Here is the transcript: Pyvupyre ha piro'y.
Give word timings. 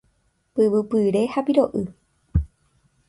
Pyvupyre 0.53 1.21
ha 1.33 1.39
piro'y. 1.45 1.83